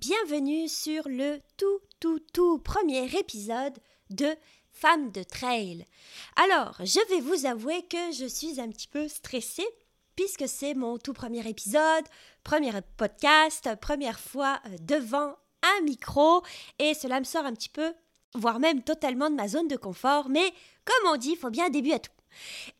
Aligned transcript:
Bienvenue 0.00 0.66
sur 0.66 1.08
le 1.08 1.38
tout 1.56 1.78
tout 2.00 2.18
tout 2.32 2.58
premier 2.58 3.04
épisode 3.16 3.78
de 4.10 4.26
Femmes 4.72 5.12
de 5.12 5.22
Trail. 5.22 5.86
Alors, 6.34 6.74
je 6.80 6.98
vais 7.10 7.20
vous 7.20 7.46
avouer 7.46 7.82
que 7.82 8.10
je 8.12 8.26
suis 8.26 8.60
un 8.60 8.68
petit 8.70 8.88
peu 8.88 9.06
stressée 9.06 9.68
puisque 10.16 10.48
c'est 10.48 10.74
mon 10.74 10.98
tout 10.98 11.12
premier 11.12 11.48
épisode, 11.48 12.04
premier 12.42 12.72
podcast, 12.96 13.70
première 13.80 14.18
fois 14.18 14.60
euh, 14.66 14.76
devant 14.80 15.36
un 15.62 15.82
micro 15.84 16.42
et 16.80 16.94
cela 16.94 17.20
me 17.20 17.24
sort 17.24 17.44
un 17.44 17.54
petit 17.54 17.68
peu, 17.68 17.94
voire 18.34 18.58
même 18.58 18.82
totalement 18.82 19.30
de 19.30 19.36
ma 19.36 19.46
zone 19.46 19.68
de 19.68 19.76
confort, 19.76 20.28
mais 20.28 20.52
comme 20.84 21.12
on 21.12 21.16
dit, 21.16 21.30
il 21.32 21.38
faut 21.38 21.50
bien 21.50 21.66
un 21.66 21.70
début 21.70 21.92
à 21.92 22.00
tout. 22.00 22.10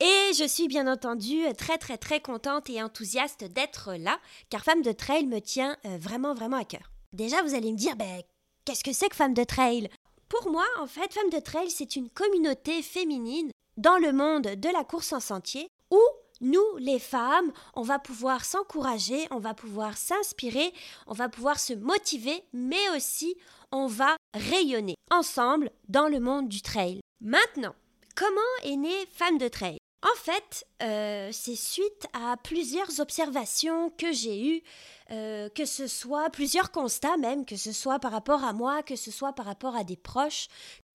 Et 0.00 0.32
je 0.36 0.48
suis 0.48 0.66
bien 0.66 0.92
entendu 0.92 1.44
très 1.56 1.78
très 1.78 1.96
très 1.96 2.18
contente 2.18 2.68
et 2.70 2.82
enthousiaste 2.82 3.44
d'être 3.44 3.94
là, 3.94 4.18
car 4.50 4.64
Femme 4.64 4.82
de 4.82 4.90
Trail 4.90 5.26
me 5.26 5.40
tient 5.40 5.76
euh, 5.86 5.96
vraiment 5.96 6.34
vraiment 6.34 6.56
à 6.56 6.64
cœur. 6.64 6.93
Déjà, 7.14 7.42
vous 7.42 7.54
allez 7.54 7.72
me 7.72 7.76
dire, 7.76 7.96
ben, 7.96 8.22
qu'est-ce 8.64 8.84
que 8.84 8.92
c'est 8.92 9.08
que 9.08 9.16
Femme 9.16 9.34
de 9.34 9.44
Trail? 9.44 9.88
Pour 10.28 10.50
moi, 10.50 10.66
en 10.80 10.86
fait, 10.86 11.12
Femme 11.12 11.30
de 11.30 11.38
Trail, 11.38 11.70
c'est 11.70 11.96
une 11.96 12.10
communauté 12.10 12.82
féminine 12.82 13.50
dans 13.76 13.96
le 13.96 14.12
monde 14.12 14.42
de 14.56 14.68
la 14.68 14.84
course 14.84 15.12
en 15.12 15.20
sentier 15.20 15.68
où 15.90 16.00
nous, 16.40 16.76
les 16.78 16.98
femmes, 16.98 17.52
on 17.74 17.82
va 17.82 17.98
pouvoir 17.98 18.44
s'encourager, 18.44 19.26
on 19.30 19.38
va 19.38 19.54
pouvoir 19.54 19.96
s'inspirer, 19.96 20.74
on 21.06 21.14
va 21.14 21.28
pouvoir 21.28 21.58
se 21.58 21.72
motiver, 21.72 22.42
mais 22.52 22.90
aussi 22.96 23.36
on 23.70 23.86
va 23.86 24.16
rayonner 24.34 24.96
ensemble 25.10 25.70
dans 25.88 26.08
le 26.08 26.20
monde 26.20 26.48
du 26.48 26.60
trail. 26.60 27.00
Maintenant, 27.20 27.74
Comment 28.16 28.40
est 28.62 28.76
née 28.76 29.06
Femme 29.12 29.38
de 29.38 29.48
Trail? 29.48 29.76
En 30.04 30.16
fait, 30.16 30.66
euh, 30.82 31.30
c'est 31.32 31.56
suite 31.56 32.06
à 32.12 32.36
plusieurs 32.36 33.00
observations 33.00 33.88
que 33.96 34.12
j'ai 34.12 34.48
eues, 34.48 34.62
euh, 35.10 35.48
que 35.48 35.64
ce 35.64 35.86
soit 35.86 36.28
plusieurs 36.28 36.70
constats 36.70 37.16
même, 37.16 37.46
que 37.46 37.56
ce 37.56 37.72
soit 37.72 37.98
par 37.98 38.12
rapport 38.12 38.44
à 38.44 38.52
moi, 38.52 38.82
que 38.82 38.96
ce 38.96 39.10
soit 39.10 39.32
par 39.32 39.46
rapport 39.46 39.74
à 39.74 39.82
des 39.82 39.96
proches, 39.96 40.48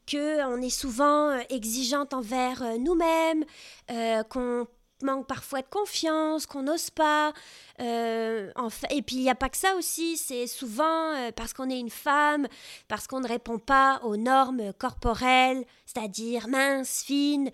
qu'on 0.09 0.61
est 0.61 0.69
souvent 0.69 1.29
euh, 1.29 1.39
exigeante 1.49 2.13
envers 2.13 2.63
nous-mêmes, 2.77 3.45
qu'on 4.29 4.67
manque 5.01 5.25
parfois 5.25 5.61
de 5.61 5.67
confiance, 5.69 6.45
qu'on 6.45 6.63
n'ose 6.63 6.91
pas. 6.91 7.33
Et 7.79 9.01
puis 9.01 9.15
il 9.15 9.21
n'y 9.21 9.29
a 9.31 9.35
pas 9.35 9.49
que 9.49 9.57
ça 9.57 9.73
aussi, 9.75 10.17
c'est 10.17 10.45
souvent 10.45 11.31
parce 11.35 11.53
qu'on 11.53 11.69
est 11.71 11.79
une 11.79 11.89
femme, 11.89 12.47
parce 12.87 13.07
qu'on 13.07 13.21
ne 13.21 13.27
répond 13.27 13.57
pas 13.57 14.01
aux 14.03 14.17
normes 14.17 14.71
corporelles, 14.73 15.65
c'est-à-dire 15.87 16.47
mince, 16.47 17.01
fine 17.03 17.51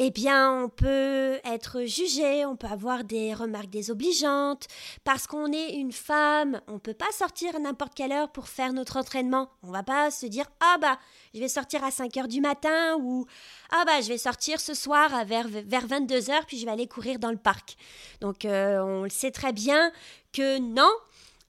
eh 0.00 0.10
bien, 0.12 0.62
on 0.62 0.68
peut 0.68 1.40
être 1.44 1.82
jugé, 1.84 2.46
on 2.46 2.54
peut 2.54 2.68
avoir 2.68 3.02
des 3.02 3.34
remarques 3.34 3.68
désobligeantes. 3.68 4.68
Parce 5.02 5.26
qu'on 5.26 5.52
est 5.52 5.72
une 5.72 5.90
femme, 5.90 6.60
on 6.68 6.74
ne 6.74 6.78
peut 6.78 6.94
pas 6.94 7.10
sortir 7.12 7.56
à 7.56 7.58
n'importe 7.58 7.94
quelle 7.94 8.12
heure 8.12 8.30
pour 8.30 8.46
faire 8.46 8.72
notre 8.72 8.96
entraînement. 8.96 9.50
On 9.64 9.72
va 9.72 9.82
pas 9.82 10.12
se 10.12 10.26
dire 10.26 10.46
Ah 10.60 10.76
bah, 10.80 10.98
je 11.34 11.40
vais 11.40 11.48
sortir 11.48 11.82
à 11.82 11.90
5 11.90 12.16
heures 12.16 12.28
du 12.28 12.40
matin 12.40 12.96
ou 13.00 13.26
Ah 13.72 13.82
bah, 13.86 14.00
je 14.00 14.08
vais 14.08 14.18
sortir 14.18 14.60
ce 14.60 14.72
soir 14.72 15.24
vers, 15.24 15.48
vers 15.48 15.86
22 15.86 16.30
heures 16.30 16.46
puis 16.46 16.58
je 16.58 16.64
vais 16.64 16.72
aller 16.72 16.86
courir 16.86 17.18
dans 17.18 17.32
le 17.32 17.36
parc. 17.36 17.76
Donc, 18.20 18.44
euh, 18.44 18.78
on 18.80 19.02
le 19.02 19.10
sait 19.10 19.32
très 19.32 19.52
bien 19.52 19.90
que 20.32 20.58
non, 20.58 20.90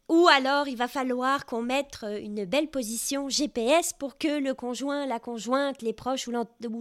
ou 0.09 0.27
alors, 0.27 0.67
il 0.67 0.75
va 0.75 0.87
falloir 0.87 1.45
qu'on 1.45 1.61
mette 1.61 1.99
euh, 2.01 2.19
une 2.19 2.43
belle 2.43 2.67
position 2.67 3.29
GPS 3.29 3.93
pour 3.93 4.17
que 4.17 4.39
le 4.39 4.55
conjoint, 4.55 5.05
la 5.05 5.19
conjointe, 5.19 5.83
les 5.83 5.93
proches 5.93 6.27
ou 6.27 6.31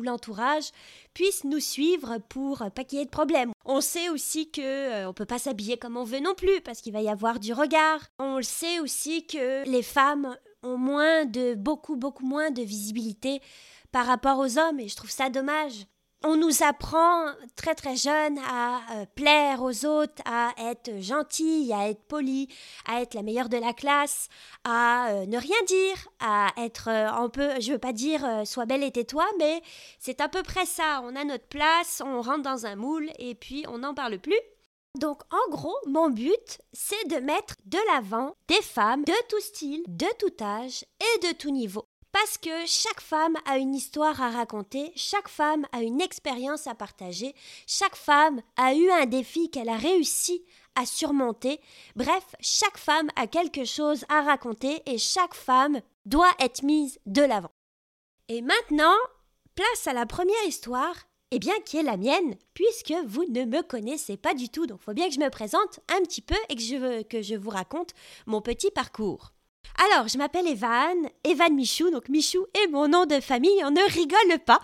l'entourage 0.02 0.70
puissent 1.12 1.44
nous 1.44 1.60
suivre 1.60 2.18
pour 2.30 2.64
pas 2.74 2.84
qu'il 2.84 2.98
y 2.98 3.02
ait 3.02 3.04
de 3.04 3.10
problème. 3.10 3.52
On 3.66 3.82
sait 3.82 4.08
aussi 4.08 4.50
que 4.50 4.62
euh, 4.62 5.08
on 5.08 5.12
peut 5.12 5.26
pas 5.26 5.38
s'habiller 5.38 5.76
comme 5.76 5.98
on 5.98 6.04
veut 6.04 6.20
non 6.20 6.34
plus 6.34 6.62
parce 6.62 6.80
qu'il 6.80 6.94
va 6.94 7.02
y 7.02 7.10
avoir 7.10 7.38
du 7.38 7.52
regard. 7.52 8.00
On 8.18 8.38
le 8.38 8.42
sait 8.42 8.80
aussi 8.80 9.26
que 9.26 9.68
les 9.68 9.82
femmes 9.82 10.34
ont 10.62 10.78
moins 10.78 11.26
de 11.26 11.54
beaucoup 11.54 11.96
beaucoup 11.96 12.24
moins 12.24 12.50
de 12.50 12.62
visibilité 12.62 13.40
par 13.92 14.06
rapport 14.06 14.38
aux 14.38 14.58
hommes 14.58 14.80
et 14.80 14.88
je 14.88 14.96
trouve 14.96 15.10
ça 15.10 15.28
dommage 15.28 15.86
on 16.24 16.36
nous 16.36 16.62
apprend 16.62 17.26
très 17.54 17.74
très 17.74 17.96
jeune 17.96 18.38
à 18.38 18.80
euh, 18.92 19.06
plaire 19.14 19.62
aux 19.62 19.86
autres, 19.86 20.20
à 20.24 20.52
être 20.58 21.00
gentil, 21.00 21.72
à 21.72 21.88
être 21.88 22.02
poli, 22.02 22.48
à 22.86 23.00
être 23.02 23.14
la 23.14 23.22
meilleure 23.22 23.48
de 23.48 23.56
la 23.56 23.72
classe, 23.72 24.28
à 24.64 25.10
euh, 25.10 25.26
ne 25.26 25.38
rien 25.38 25.62
dire, 25.66 26.08
à 26.18 26.48
être 26.56 26.88
euh, 26.88 27.08
un 27.08 27.28
peu, 27.28 27.60
je 27.60 27.72
veux 27.72 27.78
pas 27.78 27.92
dire 27.92 28.26
sois 28.44 28.66
belle 28.66 28.82
et 28.82 28.90
tais-toi, 28.90 29.26
mais 29.38 29.62
c'est 30.00 30.20
à 30.20 30.28
peu 30.28 30.42
près 30.42 30.66
ça. 30.66 31.02
On 31.04 31.14
a 31.14 31.24
notre 31.24 31.46
place, 31.46 32.02
on 32.04 32.20
rentre 32.20 32.42
dans 32.42 32.66
un 32.66 32.74
moule 32.74 33.10
et 33.18 33.34
puis 33.34 33.64
on 33.68 33.78
n'en 33.78 33.94
parle 33.94 34.18
plus. 34.18 34.40
Donc 34.98 35.22
en 35.30 35.50
gros, 35.50 35.76
mon 35.86 36.10
but, 36.10 36.58
c'est 36.72 37.08
de 37.08 37.16
mettre 37.24 37.54
de 37.66 37.78
l'avant 37.92 38.34
des 38.48 38.62
femmes 38.62 39.04
de 39.04 39.12
tout 39.28 39.40
style, 39.40 39.84
de 39.86 40.06
tout 40.18 40.42
âge 40.42 40.84
et 41.00 41.26
de 41.28 41.32
tout 41.34 41.50
niveau. 41.50 41.86
Parce 42.20 42.36
que 42.36 42.66
chaque 42.66 43.00
femme 43.00 43.36
a 43.44 43.58
une 43.58 43.76
histoire 43.76 44.20
à 44.20 44.30
raconter, 44.30 44.90
chaque 44.96 45.28
femme 45.28 45.66
a 45.70 45.82
une 45.82 46.00
expérience 46.00 46.66
à 46.66 46.74
partager, 46.74 47.32
chaque 47.64 47.94
femme 47.94 48.42
a 48.56 48.74
eu 48.74 48.90
un 48.90 49.06
défi 49.06 49.50
qu'elle 49.50 49.68
a 49.68 49.76
réussi 49.76 50.44
à 50.74 50.84
surmonter. 50.84 51.60
Bref, 51.94 52.24
chaque 52.40 52.76
femme 52.76 53.08
a 53.14 53.28
quelque 53.28 53.64
chose 53.64 54.04
à 54.08 54.22
raconter 54.22 54.82
et 54.86 54.98
chaque 54.98 55.34
femme 55.34 55.80
doit 56.06 56.32
être 56.40 56.64
mise 56.64 56.98
de 57.06 57.22
l'avant. 57.22 57.52
Et 58.26 58.42
maintenant, 58.42 58.96
place 59.54 59.86
à 59.86 59.92
la 59.92 60.04
première 60.04 60.44
histoire, 60.44 60.96
eh 61.30 61.38
bien 61.38 61.54
qui 61.64 61.76
est 61.76 61.84
la 61.84 61.96
mienne, 61.96 62.34
puisque 62.52 62.94
vous 63.06 63.26
ne 63.26 63.44
me 63.44 63.62
connaissez 63.62 64.16
pas 64.16 64.34
du 64.34 64.48
tout. 64.48 64.66
Donc 64.66 64.80
il 64.82 64.84
faut 64.86 64.92
bien 64.92 65.06
que 65.06 65.14
je 65.14 65.20
me 65.20 65.30
présente 65.30 65.78
un 65.88 66.00
petit 66.02 66.22
peu 66.22 66.36
et 66.48 66.56
que 66.56 66.62
je, 66.62 67.02
que 67.02 67.22
je 67.22 67.36
vous 67.36 67.50
raconte 67.50 67.94
mon 68.26 68.40
petit 68.40 68.72
parcours. 68.72 69.34
Alors, 69.92 70.08
je 70.08 70.18
m'appelle 70.18 70.46
Evan, 70.48 71.08
Evan 71.22 71.54
Michou, 71.54 71.90
donc 71.90 72.08
Michou 72.08 72.44
est 72.52 72.66
mon 72.68 72.88
nom 72.88 73.06
de 73.06 73.20
famille, 73.20 73.62
on 73.64 73.70
ne 73.70 73.92
rigole 73.92 74.38
pas. 74.44 74.60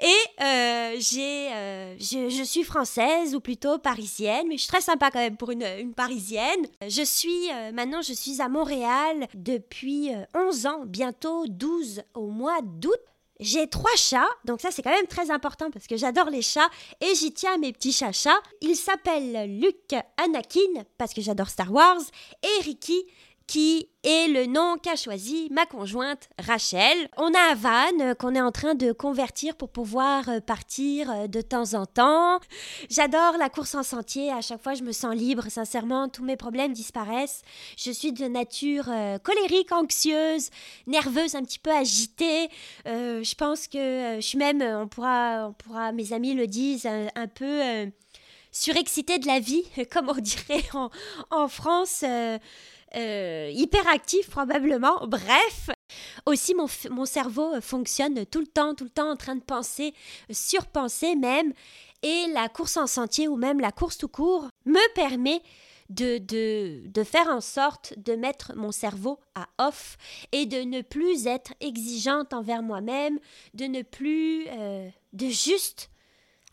Et 0.00 0.42
euh, 0.42 0.96
j'ai, 0.98 1.52
euh, 1.52 1.96
je, 1.98 2.42
suis 2.42 2.64
française, 2.64 3.36
ou 3.36 3.40
plutôt 3.40 3.78
parisienne, 3.78 4.46
mais 4.48 4.56
je 4.56 4.62
suis 4.62 4.68
très 4.68 4.80
sympa 4.80 5.12
quand 5.12 5.20
même 5.20 5.36
pour 5.36 5.52
une, 5.52 5.94
parisienne. 5.94 6.66
Je 6.82 7.02
suis, 7.02 7.48
euh, 7.52 7.70
maintenant, 7.72 8.02
je 8.02 8.12
suis 8.12 8.42
à 8.42 8.48
Montréal 8.48 9.28
depuis 9.34 10.10
11 10.34 10.66
ans, 10.66 10.82
bientôt 10.84 11.46
12 11.46 12.02
au 12.14 12.26
mois 12.26 12.58
d'août. 12.62 12.98
J'ai 13.38 13.68
trois 13.68 13.94
chats, 13.96 14.28
donc 14.46 14.62
ça 14.62 14.70
c'est 14.70 14.80
quand 14.80 14.90
même 14.90 15.06
très 15.06 15.30
important 15.30 15.70
parce 15.70 15.86
que 15.86 15.98
j'adore 15.98 16.30
les 16.30 16.40
chats 16.40 16.70
et 17.02 17.14
j'y 17.14 17.32
tiens 17.32 17.58
mes 17.58 17.70
petits 17.70 17.92
chats-chats. 17.92 18.40
Ils 18.62 18.76
s'appellent 18.76 19.60
Luke, 19.60 19.94
Anakin 20.16 20.84
parce 20.96 21.12
que 21.12 21.20
j'adore 21.20 21.50
Star 21.50 21.70
Wars 21.70 22.00
et 22.42 22.62
Ricky 22.62 23.04
qui 23.46 23.88
est 24.02 24.28
le 24.28 24.46
nom 24.46 24.76
qu'a 24.82 24.96
choisi 24.96 25.48
ma 25.50 25.66
conjointe 25.66 26.28
Rachel. 26.38 27.08
On 27.16 27.32
a 27.32 27.52
un 27.52 27.54
van 27.54 28.00
euh, 28.00 28.14
qu'on 28.14 28.34
est 28.34 28.40
en 28.40 28.50
train 28.50 28.74
de 28.74 28.92
convertir 28.92 29.56
pour 29.56 29.68
pouvoir 29.68 30.28
euh, 30.28 30.40
partir 30.40 31.10
euh, 31.10 31.26
de 31.26 31.40
temps 31.40 31.74
en 31.74 31.86
temps. 31.86 32.38
J'adore 32.90 33.36
la 33.38 33.48
course 33.48 33.74
en 33.74 33.82
sentier, 33.82 34.32
à 34.32 34.40
chaque 34.40 34.62
fois 34.62 34.74
je 34.74 34.82
me 34.82 34.92
sens 34.92 35.14
libre, 35.14 35.44
sincèrement, 35.48 36.08
tous 36.08 36.24
mes 36.24 36.36
problèmes 36.36 36.72
disparaissent. 36.72 37.42
Je 37.76 37.90
suis 37.90 38.12
de 38.12 38.26
nature 38.26 38.86
colérique, 39.22 39.72
anxieuse, 39.72 40.50
nerveuse, 40.86 41.34
un 41.34 41.42
petit 41.42 41.58
peu 41.58 41.70
agitée. 41.70 42.48
je 42.84 43.34
pense 43.34 43.68
que 43.68 44.16
je 44.16 44.20
suis 44.20 44.38
même, 44.38 44.62
on 44.62 44.88
pourra, 44.88 45.48
on 45.48 45.52
pourra, 45.52 45.92
mes 45.92 46.12
amis 46.12 46.34
le 46.34 46.46
disent, 46.46 46.86
un, 46.86 47.26
peu 47.28 47.90
surexcitée 48.52 49.18
de 49.18 49.26
la 49.26 49.40
vie, 49.40 49.64
comme 49.92 50.08
on 50.08 50.20
dirait 50.20 50.64
en, 51.30 51.48
France 51.48 52.04
hyperactif 52.94 54.30
probablement. 54.30 55.06
Bref, 55.06 55.70
aussi 56.24 56.54
mon, 56.54 56.66
mon, 56.90 57.04
cerveau 57.04 57.60
fonctionne 57.60 58.24
tout 58.26 58.40
le 58.40 58.46
temps, 58.46 58.74
tout 58.74 58.84
le 58.84 58.90
temps 58.90 59.10
en 59.10 59.16
train 59.16 59.36
de 59.36 59.42
penser, 59.42 59.94
surpenser 60.30 61.14
même. 61.14 61.52
Et 62.02 62.26
la 62.32 62.48
course 62.48 62.76
en 62.76 62.86
sentier 62.86 63.28
ou 63.28 63.36
même 63.36 63.60
la 63.60 63.72
course 63.72 63.98
tout 63.98 64.08
court 64.08 64.48
me 64.64 64.94
permet 64.94 65.42
de, 65.90 66.18
de, 66.18 66.82
de, 66.88 67.04
faire 67.04 67.28
en 67.28 67.40
sorte 67.40 67.94
de 67.96 68.14
mettre 68.14 68.52
mon 68.56 68.72
cerveau 68.72 69.20
à 69.34 69.48
off 69.58 69.96
et 70.32 70.46
de 70.46 70.62
ne 70.62 70.82
plus 70.82 71.26
être 71.26 71.52
exigeante 71.60 72.32
envers 72.34 72.62
moi-même, 72.62 73.18
de 73.54 73.64
ne 73.66 73.82
plus, 73.82 74.46
euh, 74.48 74.88
de 75.12 75.28
juste 75.28 75.90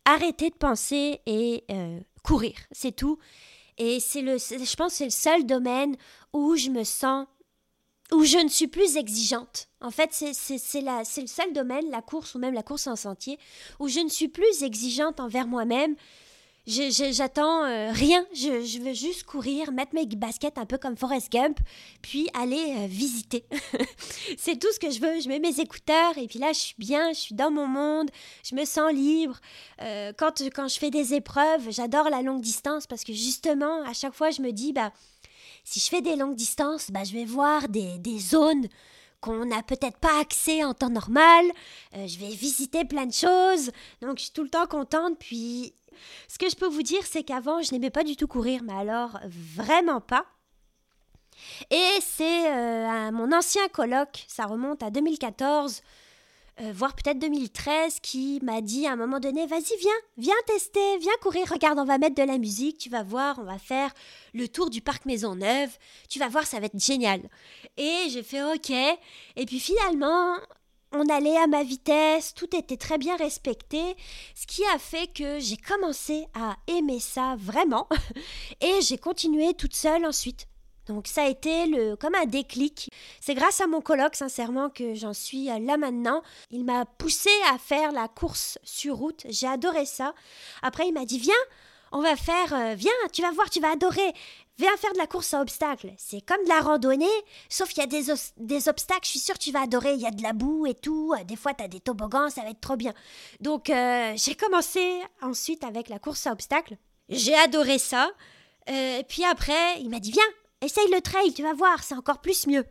arrêter 0.06 0.50
de 0.50 0.56
penser 0.56 1.20
et 1.26 1.64
euh, 1.72 2.00
courir, 2.24 2.56
c'est 2.72 2.96
tout. 2.96 3.18
Et 3.78 4.00
c'est 4.00 4.22
le, 4.22 4.38
je 4.38 4.76
pense 4.76 4.94
c'est 4.94 5.06
le 5.06 5.10
seul 5.10 5.46
domaine 5.46 5.96
où 6.32 6.56
je 6.56 6.70
me 6.70 6.84
sens 6.84 7.28
où 8.12 8.24
je 8.24 8.38
ne 8.38 8.50
suis 8.50 8.68
plus 8.68 8.98
exigeante. 8.98 9.70
En 9.82 9.90
fait, 9.90 10.10
c'est 10.12 10.82
le 10.82 11.28
seul 11.28 11.54
domaine, 11.54 11.90
la 11.90 12.02
course 12.02 12.36
ou 12.36 12.40
même 12.40 12.54
la 12.54 12.64
course 12.64 12.88
en 12.88 12.96
sentier, 12.96 13.40
où 13.80 13.88
je 13.88 14.00
ne 14.00 14.10
suis 14.10 14.28
plus 14.28 14.64
exigeante 14.64 15.20
envers 15.20 15.48
moi-même. 15.48 15.96
J'attends 16.66 17.66
euh, 17.66 17.92
rien, 17.92 18.26
je, 18.34 18.80
veux 18.82 18.94
juste 18.94 19.24
courir, 19.24 19.74
mettre 19.74 19.94
mes 19.94 20.06
baskets 20.06 20.58
un 20.58 20.66
peu 20.66 20.78
comme 20.78 20.96
Forrest 20.96 21.30
Gump, 21.30 21.60
puis 22.02 22.30
aller 22.34 22.76
euh, 22.78 22.88
visiter. 22.88 23.46
c'est 24.38 24.58
tout 24.58 24.72
ce 24.72 24.80
que 24.80 24.90
je 24.90 25.02
veux. 25.02 25.20
Je 25.20 25.28
mets 25.28 25.40
mes 25.40 25.60
écouteurs 25.60 26.18
et 26.18 26.26
puis 26.26 26.40
là, 26.40 26.54
je 26.54 26.60
suis 26.60 26.76
bien, 26.78 27.12
je 27.12 27.20
suis 27.20 27.36
dans 27.36 27.52
mon 27.52 27.68
monde, 27.68 28.10
je 28.46 28.56
me 28.56 28.64
sens 28.64 28.94
libre. 28.94 29.42
Euh, 29.82 30.14
quand, 30.18 30.42
quand 30.56 30.70
je 30.70 30.80
fais 30.80 30.90
des 30.90 31.14
épreuves, 31.14 31.70
j'adore 31.70 32.10
la 32.10 32.22
longue 32.22 32.42
distance 32.42 32.88
parce 32.88 33.04
que 33.04 33.12
justement, 33.12 33.84
à 33.84 33.92
chaque 33.92 34.14
fois, 34.14 34.32
je 34.32 34.42
me 34.42 34.52
dis, 34.54 34.72
bah, 34.72 34.94
si 35.66 35.82
je 35.82 35.90
fais 35.90 36.02
des 36.02 36.16
longues 36.16 36.38
distances, 36.38 36.92
bah, 36.92 37.04
je 37.04 37.12
vais 37.12 37.26
voir 37.26 37.68
des, 37.68 37.98
des 37.98 38.20
zones 38.20 38.68
qu'on 39.20 39.46
n'a 39.46 39.64
peut-être 39.64 39.98
pas 39.98 40.22
accès 40.22 40.64
en 40.64 40.74
temps 40.74 40.90
normal. 40.90 41.46
je 41.94 42.20
vais 42.20 42.30
visiter 42.30 42.84
plein 42.86 43.06
de 43.06 43.14
choses. 43.14 43.72
Donc, 44.02 44.18
je 44.18 44.24
suis 44.24 44.34
tout 44.34 44.44
le 44.44 44.50
temps 44.50 44.68
contente. 44.68 45.18
Puis, 45.18 45.74
ce 46.28 46.38
que 46.38 46.50
je 46.50 46.56
peux 46.56 46.68
vous 46.68 46.84
dire, 46.84 47.06
c'est 47.06 47.24
qu'avant, 47.24 47.62
je 47.62 47.72
n'aimais 47.72 47.90
pas 47.90 48.04
du 48.04 48.16
tout 48.16 48.28
courir, 48.28 48.62
mais 48.64 48.74
alors 48.74 49.20
vraiment 49.26 50.02
pas. 50.02 50.26
Et 51.70 52.00
c'est 52.02 52.52
euh, 52.52 53.12
mon 53.12 53.32
ancien 53.32 53.68
colloque, 53.70 54.26
ça 54.28 54.46
remonte 54.46 54.84
à 54.84 54.90
2014, 54.90 55.82
euh, 56.62 56.72
voire 56.74 56.94
peut-être 56.96 57.18
2013, 57.18 58.00
qui 58.00 58.40
m'a 58.44 58.62
dit 58.62 58.86
à 58.86 58.92
un 58.92 58.96
moment 58.96 59.20
donné, 59.20 59.48
vas-y, 59.48 59.76
viens, 59.80 59.92
viens 60.18 60.36
tester, 60.46 60.98
viens 61.00 61.14
courir, 61.22 61.48
regarde, 61.50 61.80
on 61.80 61.86
va 61.86 61.98
mettre 61.98 62.16
de 62.16 62.28
la 62.28 62.38
musique, 62.38 62.78
tu 62.78 62.90
vas 62.90 63.02
voir, 63.02 63.40
on 63.40 63.44
va 63.44 63.58
faire 63.58 63.92
le 64.34 64.48
tour 64.48 64.70
du 64.70 64.82
parc 64.82 65.06
Maisonneuve, 65.06 65.72
tu 66.10 66.20
vas 66.20 66.28
voir, 66.28 66.46
ça 66.46 66.60
va 66.60 66.68
être 66.68 66.80
génial. 66.80 67.22
Et 67.78 68.08
j'ai 68.10 68.22
fait 68.22 68.44
ok, 68.44 68.70
et 68.70 69.46
puis 69.48 69.60
finalement, 69.60 70.36
on 70.94 71.10
allait 71.10 71.38
à 71.38 71.48
ma 71.48 71.64
vitesse, 71.64 72.34
tout 72.34 72.56
était 72.56 72.78
très 72.78 72.98
bien 72.98 73.16
respecté, 73.18 73.82
ce 74.36 74.46
qui 74.46 74.64
a 74.74 74.80
fait 74.80 75.08
que 75.08 75.40
j'ai 75.40 75.58
commencé 75.58 76.28
à 76.34 76.56
aimer 76.68 77.00
ça 77.00 77.36
vraiment 77.38 77.88
et 78.62 78.82
j'ai 78.82 78.98
continué 78.98 79.54
toute 79.54 79.76
seule 79.76 80.06
ensuite. 80.06 80.48
Donc 80.86 81.08
ça 81.08 81.24
a 81.24 81.30
été 81.30 81.66
le, 81.66 81.96
comme 81.96 82.16
un 82.16 82.26
déclic. 82.26 82.90
C'est 83.22 83.36
grâce 83.36 83.62
à 83.62 83.68
mon 83.68 83.82
colloque, 83.82 84.16
sincèrement, 84.16 84.70
que 84.70 84.96
j'en 84.96 85.14
suis 85.14 85.46
là 85.46 85.78
maintenant. 85.78 86.22
Il 86.52 86.66
m'a 86.66 86.86
poussé 86.86 87.30
à 87.54 87.58
faire 87.58 87.92
la 87.94 88.08
course 88.10 88.60
sur 88.64 88.98
route. 88.98 89.26
J'ai 89.30 89.48
adoré 89.48 89.86
ça. 89.86 90.14
Après, 90.62 90.88
il 90.88 90.94
m'a 90.94 91.06
dit, 91.06 91.20
viens, 91.20 91.34
on 91.94 92.02
va 92.02 92.16
faire, 92.16 92.54
euh, 92.54 92.74
viens, 92.76 92.92
tu 93.14 93.22
vas 93.22 93.32
voir, 93.32 93.50
tu 93.50 93.62
vas 93.62 93.72
adorer. 93.72 94.14
Viens 94.58 94.76
faire 94.78 94.94
de 94.94 94.98
la 94.98 95.08
course 95.08 95.34
à 95.34 95.42
obstacles. 95.42 95.94
C'est 95.98 96.22
comme 96.22 96.44
de 96.44 96.50
la 96.50 96.60
randonnée, 96.60 97.06
sauf 97.50 97.70
qu'il 97.70 97.80
y 97.80 97.84
a 97.84 97.88
des, 97.88 98.70
obstacles, 98.70 99.06
je 99.06 99.10
suis 99.10 99.20
sûre 99.20 99.36
que 99.36 99.40
tu 99.40 99.52
vas 99.52 99.62
adorer. 99.62 99.94
Il 99.94 100.02
y 100.02 100.06
a 100.06 100.12
de 100.12 100.22
la 100.22 100.34
boue 100.34 100.66
et 100.66 100.74
tout. 100.74 101.14
Des 101.26 101.36
fois, 101.36 101.54
tu 101.54 101.64
as 101.64 101.68
des 101.68 101.80
toboggans, 101.80 102.30
ça 102.30 102.42
va 102.42 102.50
être 102.50 102.62
trop 102.62 102.76
bien. 102.76 102.94
Donc, 103.40 103.70
euh, 103.70 104.14
j'ai 104.16 104.36
commencé 104.36 105.02
ensuite 105.22 105.64
avec 105.64 105.88
la 105.90 105.98
course 106.00 106.28
à 106.28 106.32
obstacles. 106.32 106.78
J'ai 107.10 107.36
adoré 107.36 107.78
ça. 107.80 108.12
Euh, 108.70 109.02
puis 109.08 109.24
après, 109.24 109.80
il 109.80 109.90
m'a 109.90 110.00
dit 110.00 110.12
Viens, 110.12 110.24
essaye 110.62 110.90
le 110.92 111.02
trail, 111.02 111.34
tu 111.34 111.44
vas 111.44 111.54
voir, 111.54 111.84
c'est 111.84 111.96
encore 111.96 112.22
plus 112.22 112.48
mieux. 112.48 112.66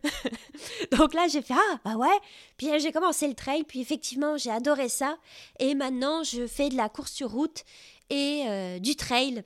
Donc 0.93 1.15
là, 1.15 1.27
j'ai 1.29 1.43
fait 1.43 1.55
Ah, 1.55 1.79
bah 1.85 1.97
ouais. 1.97 2.19
Puis 2.57 2.69
j'ai 2.79 2.93
commencé 2.93 3.29
le 3.29 3.35
trail, 3.35 3.65
puis 3.65 3.81
effectivement, 3.81 4.37
j'ai 4.37 4.51
adoré 4.51 4.89
ça. 4.89 5.17
Et 5.59 5.75
maintenant, 5.75 6.23
je 6.23 6.47
fais 6.47 6.69
de 6.69 6.77
la 6.77 6.89
course 6.89 7.13
sur 7.13 7.31
route 7.31 7.65
et 8.13 8.45
euh, 8.47 8.79
du 8.79 8.95
trail 8.95 9.43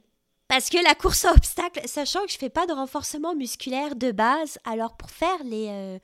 parce 0.49 0.71
que 0.71 0.83
la 0.85 0.95
course 0.95 1.25
à 1.25 1.33
obstacles, 1.33 1.81
sachant 1.87 2.25
que 2.25 2.31
je 2.31 2.39
fais 2.39 2.51
pas 2.51 2.67
de 2.67 2.73
renforcement 2.73 3.35
musculaire 3.35 3.97
de 3.97 4.13
base, 4.13 4.59
alors 4.65 4.97
pour 4.97 5.11
faire 5.11 5.43
les, 5.45 5.67
euh, 5.69 5.99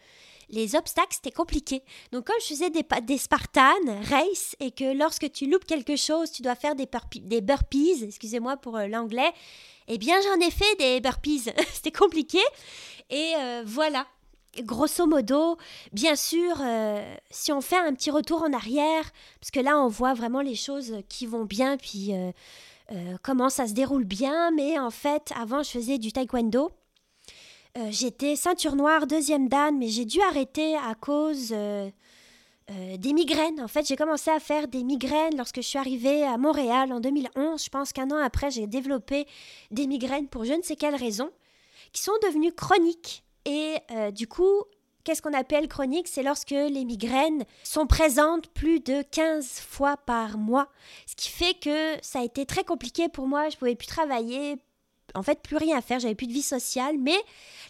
les 0.49 0.75
obstacles, 0.75 1.15
c'était 1.15 1.31
compliqué. 1.31 1.83
Donc 2.11 2.27
comme 2.27 2.37
je 2.41 2.47
faisais 2.47 2.71
des, 2.71 2.85
des 3.03 3.19
Spartan 3.19 4.03
race 4.11 4.57
et 4.59 4.73
que 4.73 4.97
lorsque 4.97 5.31
tu 5.31 5.47
loupes 5.47 5.65
quelque 5.65 5.95
chose, 5.95 6.33
tu 6.33 6.43
dois 6.43 6.57
faire 6.57 6.75
des, 6.75 6.89
burpees, 7.41 8.03
excusez-moi 8.03 8.57
pour 8.57 8.77
euh, 8.77 8.89
l'anglais, 8.89 9.33
eh 9.87 9.99
bien 9.99 10.17
j'en 10.23 10.45
ai 10.45 10.51
fait 10.51 10.77
des 10.79 11.01
burpees. 11.01 11.51
c'était 11.73 11.93
compliqué. 11.93 12.41
Et 13.11 13.35
voilà. 13.67 14.07
Grosso 14.61 15.07
modo, 15.07 15.57
bien 15.93 16.15
sûr, 16.15 16.61
si 17.31 17.53
on 17.53 17.63
fait 17.63 17.79
un 17.79 17.95
petit 17.95 18.11
retour 18.11 18.43
en 18.43 18.53
arrière, 18.53 19.11
parce 19.41 19.51
que 19.51 19.61
là 19.61 19.79
on 19.79 19.89
voit 19.89 20.13
vraiment 20.13 20.43
les 20.43 20.55
choses 20.55 20.99
qui 21.09 21.25
vont 21.25 21.47
bien, 21.47 21.79
puis 21.79 22.13
euh, 22.93 23.17
comment 23.23 23.49
ça 23.49 23.67
se 23.67 23.73
déroule 23.73 24.05
bien, 24.05 24.51
mais 24.51 24.79
en 24.79 24.91
fait, 24.91 25.33
avant, 25.41 25.63
je 25.63 25.71
faisais 25.71 25.99
du 25.99 26.13
taekwondo. 26.13 26.71
Euh, 27.79 27.89
j'étais 27.91 28.37
ceinture 28.37 28.77
noire, 28.77 29.07
deuxième 29.07 29.49
dan, 29.49 29.79
mais 29.79 29.89
j'ai 29.89 30.05
dû 30.05 30.21
arrêter 30.21 30.77
à 30.77 30.95
cause 30.95 31.53
euh, 31.53 31.91
des 32.69 33.13
migraines. 33.15 33.61
En 33.63 33.69
fait, 33.69 33.87
j'ai 33.87 33.97
commencé 33.97 34.31
à 34.31 34.41
faire 34.41 34.69
des 34.69 34.85
migraines 34.85 35.37
lorsque 35.39 35.57
je 35.57 35.67
suis 35.67 35.79
arrivée 35.79 36.25
à 36.25 36.37
Montréal 36.37 36.93
en 36.93 37.01
2011. 37.01 37.65
Je 37.65 37.71
pense 37.71 37.93
qu'un 37.95 38.11
an 38.11 38.19
après, 38.23 38.51
j'ai 38.51 38.67
développé 38.67 39.27
des 39.71 39.87
migraines 39.87 40.29
pour 40.29 40.45
je 40.45 40.53
ne 40.53 40.63
sais 40.63 40.77
quelle 40.77 40.97
raison, 40.97 41.31
qui 41.93 42.03
sont 42.03 42.13
devenues 42.23 42.53
chroniques. 42.53 43.25
Et 43.45 43.77
du 44.13 44.27
coup, 44.27 44.65
Qu'est-ce 45.05 45.21
qu'on 45.21 45.33
appelle 45.33 45.67
chronique? 45.67 46.07
C'est 46.07 46.23
lorsque 46.23 46.51
les 46.51 46.85
migraines 46.85 47.45
sont 47.65 47.89
présentes 47.89 48.47
plus 48.51 48.79
de 48.79 49.03
15 49.03 49.59
fois 49.59 49.97
par 49.97 50.39
mois. 50.39 50.69
Ce 51.07 51.17
qui 51.17 51.29
fait 51.29 51.55
que 51.55 51.97
ça 52.03 52.21
a 52.21 52.25
été 52.25 52.47
très 52.47 52.63
compliqué 52.63 53.09
pour 53.09 53.27
moi. 53.27 53.49
Je 53.49 53.57
ne 53.57 53.59
pouvais 53.59 53.75
plus 53.75 53.89
travailler, 53.89 54.59
en 55.17 55.25
fait 55.25 55.43
plus 55.43 55.57
rien 55.57 55.81
faire, 55.81 55.99
j'avais 55.99 56.15
plus 56.15 56.29
de 56.29 56.33
vie 56.33 56.41
sociale, 56.41 56.99
mais 56.99 57.17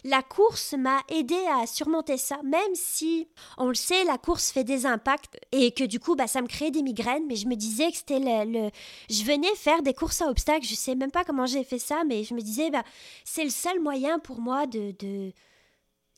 la 0.03 0.21
course 0.21 0.75
m'a 0.77 0.99
aidé 1.09 1.37
à 1.59 1.65
surmonter 1.65 2.17
ça, 2.17 2.39
même 2.43 2.75
si 2.75 3.27
on 3.57 3.67
le 3.67 3.73
sait, 3.73 4.03
la 4.03 4.19
course 4.19 4.51
fait 4.51 4.63
des 4.63 4.85
impacts 4.85 5.39
et 5.51 5.71
que 5.71 5.83
du 5.83 5.99
coup 5.99 6.15
bah, 6.15 6.27
ça 6.27 6.41
me 6.43 6.47
créait 6.47 6.71
des 6.71 6.83
migraines, 6.83 7.25
mais 7.27 7.35
je 7.35 7.47
me 7.47 7.55
disais 7.55 7.89
que 7.89 7.97
c'était 7.97 8.19
le, 8.19 8.69
Je 9.09 9.23
venais 9.23 9.55
faire 9.55 9.81
des 9.81 9.95
courses 9.95 10.21
à 10.21 10.27
obstacles, 10.27 10.67
je 10.67 10.75
sais 10.75 10.93
même 10.93 11.11
pas 11.11 11.23
comment 11.23 11.47
j'ai 11.47 11.63
fait 11.63 11.79
ça, 11.79 12.03
mais 12.07 12.23
je 12.23 12.35
me 12.35 12.41
disais 12.41 12.69
bah, 12.69 12.83
c'est 13.25 13.43
le 13.43 13.49
seul 13.49 13.79
moyen 13.79 14.19
pour 14.19 14.39
moi 14.39 14.67
de 14.67 14.93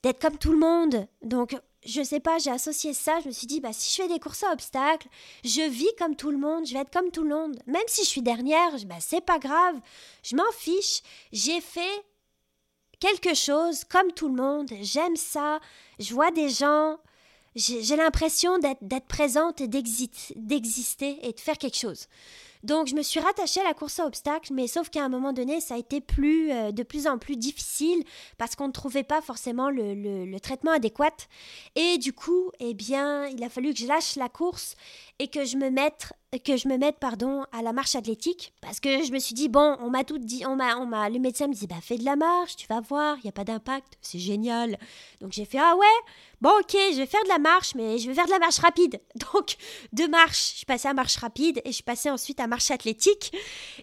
d'être 0.06 0.22
comme 0.22 0.38
tout 0.38 0.52
le 0.52 0.60
monde. 0.60 1.08
Donc, 1.24 1.58
je 1.84 2.04
sais 2.04 2.20
pas, 2.20 2.38
j'ai 2.38 2.52
associé 2.52 2.94
ça, 2.94 3.20
je 3.24 3.28
me 3.28 3.34
suis 3.34 3.48
dit, 3.48 3.60
bah, 3.60 3.74
si 3.74 3.90
je 3.90 4.04
fais 4.04 4.08
des 4.08 4.20
courses 4.20 4.44
à 4.44 4.52
obstacles, 4.52 5.08
je 5.44 5.68
vis 5.68 5.90
comme 5.98 6.16
tout 6.16 6.30
le 6.30 6.38
monde, 6.38 6.68
je 6.68 6.74
vais 6.74 6.82
être 6.82 6.94
comme 6.94 7.10
tout 7.10 7.24
le 7.24 7.30
monde. 7.30 7.58
Même 7.66 7.82
si 7.88 8.04
je 8.04 8.10
suis 8.10 8.22
dernière, 8.22 8.72
bah, 8.86 8.98
c'est 9.00 9.26
pas 9.26 9.40
grave, 9.40 9.76
je 10.22 10.36
m'en 10.36 10.52
fiche. 10.52 11.02
J'ai 11.32 11.60
fait 11.60 12.06
quelque 13.00 13.34
chose 13.34 13.84
comme 13.84 14.12
tout 14.12 14.28
le 14.28 14.36
monde, 14.36 14.70
j'aime 14.82 15.16
ça, 15.16 15.60
je 15.98 16.14
vois 16.14 16.30
des 16.30 16.50
gens, 16.50 17.00
j'ai 17.56 17.96
l'impression 17.96 18.60
d'être 18.60 19.08
présente 19.08 19.60
et 19.60 19.68
d'exister 19.68 21.18
et 21.24 21.34
de 21.34 21.40
faire 21.40 21.58
quelque 21.58 21.78
chose. 21.78 22.06
Donc 22.66 22.88
je 22.88 22.96
me 22.96 23.04
suis 23.04 23.20
rattachée 23.20 23.62
à 23.62 23.64
la 23.64 23.76
course 23.76 24.00
à 24.00 24.08
obstacles, 24.08 24.52
mais 24.52 24.66
sauf 24.66 24.90
qu'à 24.90 25.06
un 25.06 25.10
moment 25.10 25.34
donné, 25.34 25.62
ça 25.62 25.76
a 25.76 25.78
été 25.78 26.02
plus, 26.02 26.52
euh, 26.52 26.72
de 26.72 26.82
plus 26.82 27.06
en 27.06 27.20
plus 27.20 27.38
difficile 27.38 28.04
parce 28.40 28.56
qu'on 28.56 28.68
ne 28.68 28.74
trouvait 28.74 29.04
pas 29.04 29.22
forcément 29.22 29.70
le, 29.70 30.36
traitement 30.40 30.72
adéquat. 30.72 31.16
Et 31.76 32.00
du 32.00 32.12
coup, 32.12 32.50
eh 32.60 32.74
bien, 32.74 33.28
il 33.28 33.44
a 33.44 33.50
fallu 33.50 33.72
que 33.72 33.80
je 33.80 33.86
lâche 33.86 34.16
la 34.16 34.30
course 34.30 34.76
et 35.20 35.28
que 35.28 35.46
je 35.46 35.58
me 35.58 35.70
mette 35.70 36.14
que 36.40 36.58
je 36.58 36.68
me 36.68 36.78
mette 36.78 37.00
pardon 37.00 37.44
à 37.52 37.62
la 37.62 37.74
marche 37.74 37.96
athlétique 37.96 38.54
parce 38.62 38.80
que 38.80 39.04
je 39.04 39.12
me 39.12 39.20
suis 39.20 39.36
dit 39.36 39.50
bon 39.50 39.78
on 39.80 39.90
m'a 39.90 40.04
tout 40.04 40.18
dit 40.18 40.44
on 40.46 40.56
m'a 40.56 40.78
on 40.78 40.86
m'a 40.86 41.10
le 41.10 41.20
médecin 41.20 41.48
me 41.48 41.54
dit 41.54 41.68
bah 41.68 41.76
fais 41.82 41.98
de 41.98 42.06
la 42.06 42.16
marche 42.16 42.56
tu 42.56 42.68
vas 42.68 42.82
voir 42.82 43.18
il 43.20 43.26
y 43.26 43.30
a 43.30 43.32
pas 43.32 43.44
d'impact 43.44 43.98
c'est 44.02 44.20
génial. 44.20 44.78
Donc 45.22 45.32
j'ai 45.32 45.46
fait 45.46 45.60
ah 45.60 45.76
ouais 45.76 46.12
bon 46.42 46.52
ok 46.60 46.72
je 46.74 46.98
vais 46.98 47.06
faire 47.06 47.24
de 47.24 47.30
la 47.30 47.40
marche 47.40 47.76
mais 47.76 47.98
je 47.98 48.08
vais 48.08 48.16
faire 48.16 48.26
de 48.26 48.32
la 48.32 48.40
marche 48.40 48.60
rapide. 48.60 49.02
Donc 49.34 49.56
de 49.94 50.06
marche 50.06 50.52
je 50.52 50.58
suis 50.58 50.66
passée 50.66 50.88
à 50.88 50.94
marche 50.94 51.18
rapide 51.18 51.62
et 51.64 51.70
je 51.70 51.76
suis 51.76 51.84
passée 51.84 52.10
ensuite 52.10 52.40
à 52.40 52.48
marche 52.48 52.72
athlétique. 52.72 53.32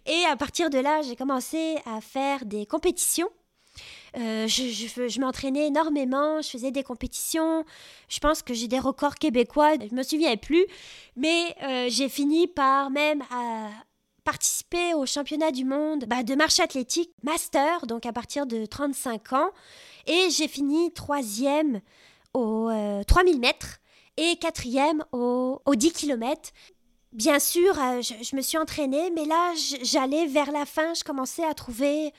Et 0.06 0.24
à 0.30 0.36
partir 0.36 0.70
de 0.70 0.78
là 0.78 1.02
j'ai 1.02 1.16
commencé 1.16 1.76
à 1.86 2.00
faire 2.00 2.44
des 2.44 2.66
compétitions 2.66 3.28
euh, 4.16 4.46
je, 4.46 5.20
m'entraînais 5.20 5.68
énormément, 5.68 6.42
je 6.42 6.48
faisais 6.48 6.70
des 6.70 6.82
compétitions. 6.82 7.64
Je 8.08 8.18
pense 8.18 8.42
que 8.42 8.52
j'ai 8.52 8.68
des 8.68 8.78
records 8.78 9.14
québécois, 9.14 9.74
je 9.78 9.94
me 9.94 10.02
souviens 10.02 10.36
plus. 10.36 10.66
Mais 11.16 11.54
euh, 11.62 11.86
j'ai 11.88 12.08
fini 12.08 12.46
par 12.46 12.90
même 12.90 13.22
à 13.30 13.70
participer 14.24 14.94
au 14.94 15.06
championnat 15.06 15.50
du 15.50 15.64
monde 15.64 16.04
bah, 16.06 16.22
de 16.22 16.34
marche 16.34 16.60
athlétique 16.60 17.10
master, 17.22 17.86
donc 17.86 18.06
à 18.06 18.12
partir 18.12 18.46
de 18.46 18.66
35 18.66 19.32
ans. 19.32 19.50
Et 20.06 20.28
j'ai 20.30 20.48
fini 20.48 20.92
troisième 20.92 21.80
aux 22.34 22.70
3000 23.06 23.34
euh, 23.34 23.38
mètres 23.38 23.78
et 24.16 24.36
quatrième 24.36 25.04
aux, 25.12 25.60
10 25.74 25.92
km. 25.92 26.50
Bien 27.12 27.38
sûr, 27.38 27.74
je, 27.74 28.36
me 28.36 28.40
suis 28.40 28.56
entraînée, 28.56 29.10
mais 29.10 29.26
là, 29.26 29.52
j'allais 29.82 30.26
vers 30.26 30.50
la 30.50 30.64
fin, 30.64 30.94
je 30.94 31.04
commençais 31.04 31.44
à 31.44 31.52
trouver 31.52 32.12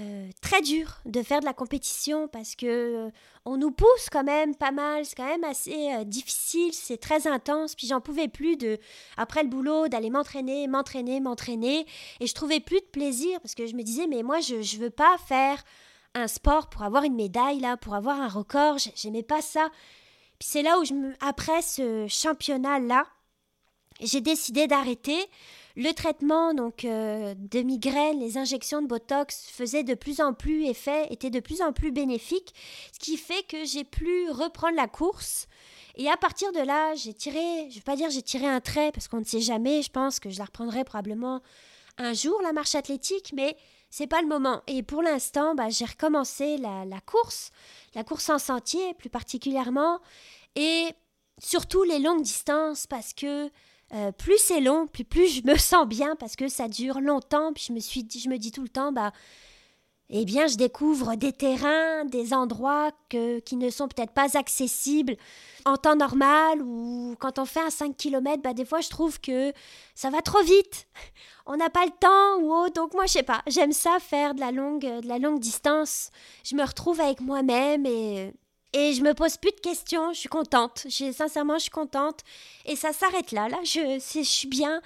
euh, 0.00 0.30
très 0.40 0.62
dur 0.62 1.00
de 1.04 1.22
faire 1.22 1.40
de 1.40 1.44
la 1.44 1.52
compétition 1.52 2.26
parce 2.28 2.54
que 2.54 2.66
euh, 2.66 3.10
on 3.44 3.58
nous 3.58 3.70
pousse 3.70 4.08
quand 4.10 4.24
même 4.24 4.54
pas 4.54 4.72
mal, 4.72 5.04
c'est 5.04 5.16
quand 5.16 5.26
même 5.26 5.44
assez 5.44 5.92
euh, 5.92 6.04
difficile, 6.04 6.72
c'est 6.72 6.96
très 6.96 7.26
intense, 7.26 7.74
puis 7.74 7.86
j'en 7.86 8.00
pouvais 8.00 8.28
plus 8.28 8.56
de 8.56 8.78
après 9.16 9.42
le 9.42 9.48
boulot 9.48 9.88
d'aller 9.88 10.08
m'entraîner, 10.08 10.66
m'entraîner, 10.66 11.20
m'entraîner 11.20 11.86
et 12.20 12.26
je 12.26 12.34
trouvais 12.34 12.60
plus 12.60 12.80
de 12.80 12.86
plaisir 12.86 13.38
parce 13.40 13.54
que 13.54 13.66
je 13.66 13.74
me 13.74 13.82
disais 13.82 14.06
mais 14.06 14.22
moi 14.22 14.40
je 14.40 14.62
je 14.62 14.78
veux 14.78 14.90
pas 14.90 15.18
faire 15.26 15.62
un 16.14 16.28
sport 16.28 16.68
pour 16.68 16.82
avoir 16.82 17.04
une 17.04 17.14
médaille, 17.14 17.60
là, 17.60 17.76
pour 17.76 17.94
avoir 17.94 18.20
un 18.20 18.28
record. 18.28 18.76
J'aimais 18.94 19.22
pas 19.22 19.42
ça. 19.42 19.68
Puis 20.38 20.48
c'est 20.48 20.62
là 20.62 20.78
où, 20.78 20.84
je 20.84 20.94
après 21.20 21.62
ce 21.62 22.06
championnat-là, 22.08 23.06
j'ai 24.00 24.20
décidé 24.20 24.66
d'arrêter. 24.66 25.18
Le 25.76 25.92
traitement 25.92 26.52
donc 26.52 26.84
euh, 26.84 27.34
de 27.36 27.60
migraine, 27.60 28.20
les 28.20 28.36
injections 28.36 28.82
de 28.82 28.86
Botox 28.86 29.48
faisaient 29.50 29.84
de 29.84 29.94
plus 29.94 30.20
en 30.20 30.34
plus 30.34 30.66
effet, 30.66 31.06
étaient 31.10 31.30
de 31.30 31.40
plus 31.40 31.62
en 31.62 31.72
plus 31.72 31.92
bénéfiques, 31.92 32.54
ce 32.92 32.98
qui 32.98 33.16
fait 33.16 33.42
que 33.48 33.64
j'ai 33.64 33.84
pu 33.84 34.30
reprendre 34.30 34.76
la 34.76 34.86
course. 34.86 35.46
Et 35.96 36.10
à 36.10 36.16
partir 36.16 36.52
de 36.52 36.60
là, 36.60 36.94
j'ai 36.94 37.14
tiré, 37.14 37.70
je 37.70 37.76
vais 37.76 37.82
pas 37.82 37.96
dire 37.96 38.10
j'ai 38.10 38.22
tiré 38.22 38.46
un 38.46 38.60
trait 38.60 38.92
parce 38.92 39.08
qu'on 39.08 39.20
ne 39.20 39.24
sait 39.24 39.40
jamais, 39.40 39.82
je 39.82 39.90
pense 39.90 40.20
que 40.20 40.30
je 40.30 40.38
la 40.38 40.44
reprendrai 40.44 40.84
probablement 40.84 41.40
un 41.98 42.12
jour 42.12 42.40
la 42.42 42.52
marche 42.52 42.74
athlétique, 42.74 43.32
mais 43.34 43.56
c'est 43.90 44.06
pas 44.06 44.22
le 44.22 44.28
moment. 44.28 44.62
Et 44.66 44.82
pour 44.82 45.02
l'instant, 45.02 45.54
bah, 45.54 45.68
j'ai 45.70 45.84
recommencé 45.84 46.56
la 46.58 47.00
course, 47.06 47.50
la 47.94 48.04
course 48.04 48.28
en 48.30 48.38
sentier 48.38 48.94
plus 48.94 49.10
particulièrement, 49.10 50.00
et 50.54 50.88
surtout 51.38 51.82
les 51.82 51.98
longues 51.98 52.22
distances 52.22 52.86
parce 52.86 53.12
que 53.12 53.50
euh, 53.94 54.12
plus 54.12 54.38
c'est 54.38 54.60
long, 54.60 54.86
plus, 54.86 55.04
plus 55.04 55.28
je 55.28 55.46
me 55.46 55.56
sens 55.56 55.86
bien 55.86 56.16
parce 56.16 56.36
que 56.36 56.48
ça 56.48 56.68
dure 56.68 57.00
longtemps. 57.00 57.52
Puis 57.52 57.66
je 57.68 57.72
me 57.72 57.80
suis 57.80 58.06
je 58.10 58.28
me 58.28 58.38
dis 58.38 58.52
tout 58.52 58.62
le 58.62 58.68
temps, 58.68 58.92
bah, 58.92 59.12
eh 60.14 60.26
bien, 60.26 60.46
je 60.46 60.56
découvre 60.56 61.14
des 61.14 61.32
terrains, 61.32 62.04
des 62.04 62.34
endroits 62.34 62.90
que, 63.08 63.38
qui 63.40 63.56
ne 63.56 63.70
sont 63.70 63.88
peut-être 63.88 64.12
pas 64.12 64.36
accessibles 64.36 65.16
en 65.64 65.78
temps 65.78 65.96
normal 65.96 66.60
ou 66.60 67.16
quand 67.18 67.38
on 67.38 67.46
fait 67.46 67.62
un 67.62 67.70
5 67.70 67.96
km, 67.96 68.42
bah, 68.42 68.52
des 68.52 68.66
fois, 68.66 68.82
je 68.82 68.90
trouve 68.90 69.20
que 69.20 69.54
ça 69.94 70.10
va 70.10 70.20
trop 70.20 70.42
vite. 70.42 70.86
On 71.46 71.56
n'a 71.56 71.70
pas 71.70 71.86
le 71.86 71.92
temps 71.98 72.42
ou 72.42 72.52
autre. 72.52 72.74
Donc, 72.74 72.92
moi, 72.94 73.06
je 73.06 73.12
sais 73.12 73.22
pas, 73.22 73.42
j'aime 73.46 73.72
ça 73.72 73.98
faire 74.00 74.34
de 74.34 74.40
la 74.40 74.52
longue, 74.52 74.82
de 74.82 75.08
la 75.08 75.18
longue 75.18 75.40
distance. 75.40 76.10
Je 76.44 76.56
me 76.56 76.62
retrouve 76.62 77.00
avec 77.00 77.20
moi-même 77.20 77.86
et 77.86 78.34
et 78.72 78.94
je 78.94 79.02
me 79.02 79.14
pose 79.14 79.36
plus 79.36 79.50
de 79.52 79.60
questions, 79.60 80.12
je 80.12 80.20
suis 80.20 80.28
contente. 80.28 80.86
sincèrement, 80.88 81.58
je 81.58 81.62
suis 81.62 81.70
contente. 81.70 82.20
Et 82.64 82.76
ça 82.76 82.92
s'arrête 82.92 83.32
là. 83.32 83.48
Là, 83.48 83.58
je, 83.64 84.00
je 84.14 84.22
suis 84.22 84.48
bien. 84.48 84.80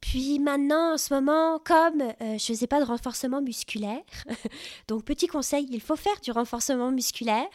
Puis 0.00 0.38
maintenant, 0.38 0.94
en 0.94 0.98
ce 0.98 1.12
moment, 1.12 1.58
comme 1.58 2.00
euh, 2.00 2.14
je 2.20 2.32
ne 2.32 2.38
faisais 2.38 2.66
pas 2.66 2.80
de 2.80 2.84
renforcement 2.84 3.42
musculaire, 3.42 4.04
donc 4.88 5.04
petit 5.04 5.26
conseil, 5.26 5.66
il 5.70 5.80
faut 5.80 5.96
faire 5.96 6.20
du 6.22 6.30
renforcement 6.30 6.90
musculaire, 6.90 7.48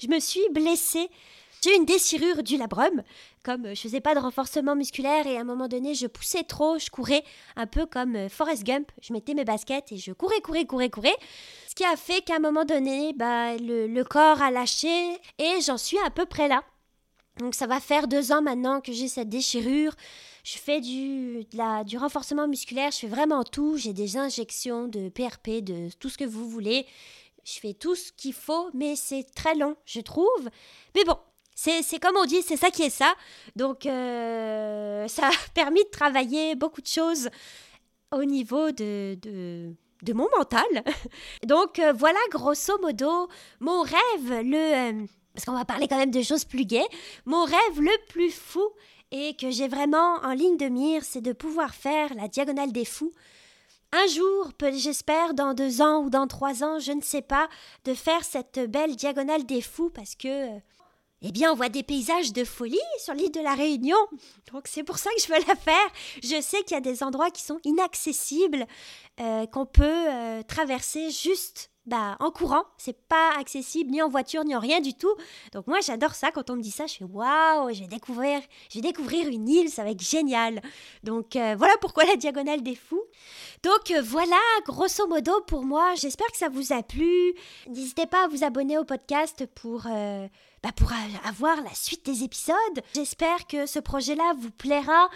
je 0.00 0.06
me 0.06 0.20
suis 0.20 0.46
blessée 0.52 1.10
j'ai 1.62 1.74
eu 1.74 1.76
une 1.76 1.84
déchirure 1.84 2.42
du 2.42 2.56
labrum, 2.56 3.02
comme 3.44 3.66
euh, 3.66 3.74
je 3.74 3.82
faisais 3.82 4.00
pas 4.00 4.14
de 4.14 4.20
renforcement 4.20 4.74
musculaire 4.74 5.26
et 5.26 5.36
à 5.36 5.40
un 5.40 5.44
moment 5.44 5.68
donné 5.68 5.94
je 5.94 6.06
poussais 6.06 6.42
trop, 6.42 6.78
je 6.78 6.88
courais 6.88 7.22
un 7.56 7.66
peu 7.66 7.84
comme 7.84 8.16
euh, 8.16 8.28
Forrest 8.28 8.64
Gump, 8.64 8.90
je 9.02 9.12
mettais 9.12 9.34
mes 9.34 9.44
baskets 9.44 9.92
et 9.92 9.98
je 9.98 10.12
courais, 10.12 10.40
courais, 10.40 10.64
courais, 10.64 10.88
courais. 10.88 11.16
Ce 11.68 11.74
qui 11.74 11.84
a 11.84 11.96
fait 11.96 12.22
qu'à 12.22 12.36
un 12.36 12.40
moment 12.40 12.64
donné, 12.64 13.12
bah, 13.14 13.56
le, 13.56 14.02
corps 14.04 14.40
a 14.40 14.50
lâché 14.50 14.88
et 15.38 15.60
j'en 15.64 15.76
suis 15.76 15.98
à 16.06 16.10
peu 16.10 16.24
près 16.24 16.48
là. 16.48 16.64
Donc 17.38 17.54
ça 17.54 17.66
va 17.66 17.78
faire 17.78 18.08
deux 18.08 18.32
ans 18.32 18.42
maintenant 18.42 18.80
que 18.80 18.92
j'ai 18.92 19.08
cette 19.08 19.28
déchirure. 19.28 19.94
Je 20.44 20.56
fais 20.56 20.80
du, 20.80 21.44
la, 21.52 21.84
du 21.84 21.98
renforcement 21.98 22.48
musculaire, 22.48 22.90
je 22.90 22.98
fais 22.98 23.06
vraiment 23.06 23.44
tout. 23.44 23.76
J'ai 23.76 23.92
des 23.92 24.16
injections 24.16 24.88
de 24.88 25.10
PRP, 25.10 25.62
de 25.62 25.90
tout 25.98 26.08
ce 26.08 26.16
que 26.16 26.24
vous 26.24 26.48
voulez. 26.48 26.86
Je 27.44 27.58
fais 27.60 27.74
tout 27.74 27.94
ce 27.94 28.12
qu'il 28.12 28.34
faut, 28.34 28.70
mais 28.74 28.96
c'est 28.96 29.24
très 29.34 29.54
long, 29.54 29.76
je 29.84 30.00
trouve. 30.00 30.50
Mais 30.94 31.04
bon, 31.04 31.16
c'est 31.82 31.98
comme 31.98 32.16
on 32.16 32.24
dit, 32.24 32.42
c'est 32.42 32.56
ça 32.56 32.70
qui 32.70 32.82
est 32.82 32.90
ça. 32.90 33.14
Donc, 33.56 33.84
euh, 33.84 35.06
ça 35.08 35.28
a 35.28 35.30
permis 35.54 35.84
de 35.84 35.90
travailler 35.90 36.54
beaucoup 36.54 36.80
de 36.80 36.86
choses 36.86 37.28
au 38.12 38.24
niveau 38.24 38.70
de, 38.72 39.14
de, 39.20 40.12
mon 40.12 40.28
mental. 40.36 40.64
Donc, 41.46 41.78
euh, 41.78 41.92
voilà, 41.92 42.18
grosso 42.30 42.72
modo, 42.80 43.28
mon 43.60 43.82
rêve, 43.82 44.40
le... 44.42 45.02
Euh, 45.02 45.06
parce 45.34 45.44
qu'on 45.44 45.52
va 45.52 45.64
parler 45.64 45.86
quand 45.86 45.98
même 45.98 46.10
de 46.10 46.22
choses 46.22 46.44
plus 46.44 46.64
gaies. 46.64 46.88
Mon 47.24 47.44
rêve 47.44 47.80
le 47.80 48.06
plus 48.08 48.32
fou 48.32 48.66
et 49.12 49.36
que 49.36 49.50
j'ai 49.50 49.68
vraiment 49.68 50.16
en 50.22 50.32
ligne 50.32 50.56
de 50.56 50.66
mire, 50.66 51.04
c'est 51.04 51.20
de 51.20 51.32
pouvoir 51.32 51.74
faire 51.74 52.12
la 52.14 52.26
diagonale 52.26 52.72
des 52.72 52.84
fous. 52.84 53.12
Un 53.92 54.06
jour, 54.08 54.50
j'espère 54.72 55.34
dans 55.34 55.54
deux 55.54 55.82
ans 55.82 56.02
ou 56.02 56.10
dans 56.10 56.26
trois 56.26 56.64
ans, 56.64 56.78
je 56.78 56.92
ne 56.92 57.00
sais 57.00 57.22
pas, 57.22 57.48
de 57.84 57.94
faire 57.94 58.24
cette 58.24 58.58
belle 58.70 58.96
diagonale 58.96 59.46
des 59.46 59.60
fous 59.60 59.90
parce 59.90 60.14
que 60.16 60.60
eh 61.22 61.32
bien, 61.32 61.52
on 61.52 61.54
voit 61.54 61.68
des 61.68 61.82
paysages 61.82 62.32
de 62.32 62.44
folie 62.44 62.78
sur 62.98 63.14
l'île 63.14 63.30
de 63.30 63.40
la 63.40 63.54
Réunion. 63.54 63.98
Donc, 64.52 64.62
c'est 64.66 64.82
pour 64.82 64.98
ça 64.98 65.10
que 65.16 65.22
je 65.22 65.28
veux 65.28 65.46
la 65.46 65.56
faire. 65.56 65.88
Je 66.22 66.40
sais 66.40 66.62
qu'il 66.62 66.72
y 66.72 66.78
a 66.78 66.80
des 66.80 67.02
endroits 67.02 67.30
qui 67.30 67.42
sont 67.42 67.58
inaccessibles, 67.64 68.66
euh, 69.20 69.46
qu'on 69.46 69.66
peut 69.66 69.84
euh, 69.84 70.42
traverser 70.42 71.10
juste 71.10 71.70
bah, 71.84 72.16
en 72.20 72.30
courant. 72.30 72.64
C'est 72.78 73.06
pas 73.06 73.32
accessible 73.38 73.90
ni 73.90 74.00
en 74.00 74.08
voiture 74.08 74.44
ni 74.44 74.56
en 74.56 74.60
rien 74.60 74.80
du 74.80 74.94
tout. 74.94 75.14
Donc, 75.52 75.66
moi, 75.66 75.80
j'adore 75.80 76.14
ça. 76.14 76.30
Quand 76.30 76.48
on 76.48 76.56
me 76.56 76.62
dit 76.62 76.70
ça, 76.70 76.86
je 76.86 76.94
fais 76.94 77.04
waouh, 77.04 77.70
je 77.74 77.80
vais 77.80 77.86
découvrir, 77.86 78.40
je 78.70 78.78
vais 78.78 78.82
découvrir 78.82 79.28
une 79.28 79.46
île, 79.46 79.68
ça 79.68 79.84
va 79.84 79.90
être 79.90 80.02
génial. 80.02 80.62
Donc, 81.02 81.36
euh, 81.36 81.54
voilà 81.58 81.74
pourquoi 81.82 82.04
la 82.04 82.16
diagonale 82.16 82.62
des 82.62 82.76
fous. 82.76 83.04
Donc 83.62 83.92
voilà, 84.04 84.40
grosso 84.64 85.06
modo 85.06 85.42
pour 85.42 85.64
moi, 85.64 85.94
j'espère 85.96 86.28
que 86.28 86.38
ça 86.38 86.48
vous 86.48 86.72
a 86.72 86.82
plu. 86.82 87.34
N'hésitez 87.68 88.06
pas 88.06 88.24
à 88.24 88.28
vous 88.28 88.42
abonner 88.42 88.78
au 88.78 88.84
podcast 88.84 89.44
pour 89.54 89.86
bah, 90.62 90.72
pour 90.72 90.90
avoir 91.24 91.62
la 91.62 91.74
suite 91.74 92.04
des 92.04 92.22
épisodes. 92.22 92.56
J'espère 92.94 93.46
que 93.46 93.66
ce 93.66 93.78
projet-là 93.78 94.34
vous 94.38 94.50
plaira. 94.50 95.08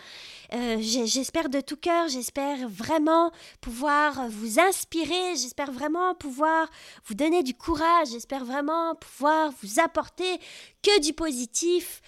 Euh, 0.54 0.78
j'espère 0.80 1.48
de 1.48 1.60
tout 1.60 1.76
cœur, 1.76 2.08
j'espère 2.08 2.68
vraiment 2.68 3.30
pouvoir 3.60 4.28
vous 4.28 4.58
inspirer, 4.58 5.36
j'espère 5.36 5.70
vraiment 5.70 6.14
pouvoir 6.14 6.68
vous 7.06 7.14
donner 7.14 7.42
du 7.42 7.54
courage, 7.54 8.08
j'espère 8.12 8.44
vraiment 8.44 8.94
pouvoir 8.94 9.52
vous 9.62 9.80
apporter 9.80 10.38
que 10.82 11.00
du 11.00 11.12
positif. 11.12 12.00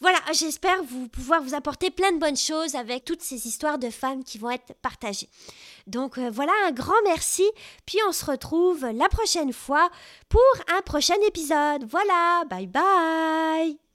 Voilà, 0.00 0.18
j'espère 0.32 0.82
vous 0.82 1.08
pouvoir 1.08 1.42
vous 1.42 1.54
apporter 1.54 1.90
plein 1.90 2.10
de 2.12 2.18
bonnes 2.18 2.36
choses 2.36 2.74
avec 2.74 3.04
toutes 3.04 3.22
ces 3.22 3.46
histoires 3.46 3.78
de 3.78 3.90
femmes 3.90 4.24
qui 4.24 4.38
vont 4.38 4.50
être 4.50 4.74
partagées. 4.82 5.28
Donc 5.86 6.18
euh, 6.18 6.30
voilà, 6.30 6.52
un 6.66 6.72
grand 6.72 7.00
merci. 7.04 7.48
Puis 7.86 7.98
on 8.08 8.12
se 8.12 8.24
retrouve 8.24 8.86
la 8.86 9.08
prochaine 9.08 9.52
fois 9.52 9.90
pour 10.28 10.40
un 10.76 10.82
prochain 10.82 11.20
épisode. 11.26 11.84
Voilà, 11.88 12.44
bye 12.48 12.66
bye 12.66 13.91